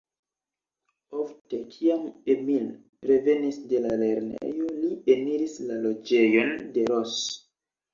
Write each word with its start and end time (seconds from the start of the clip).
Ofte, 1.23 1.59
kiam 1.75 2.07
Emil 2.37 2.65
revenis 3.11 3.63
de 3.75 3.85
la 3.87 3.95
lernejo, 4.07 4.75
li 4.83 4.93
eniris 5.21 5.63
la 5.71 5.83
loĝejon 5.89 6.61
de 6.77 6.93
Ros. 6.95 7.21